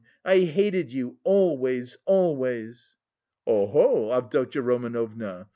I 0.25 0.39
hated 0.39 0.91
you 0.91 1.19
always, 1.23 1.99
always...." 2.07 2.97
"Oho, 3.45 4.09
Avdotya 4.11 4.63
Romanovna! 4.63 5.47